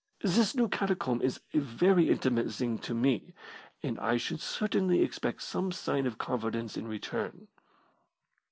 [0.23, 3.35] This new catacomb is a very intimate thing to me,
[3.83, 7.47] and I should certainly expect some sign of confidence in return."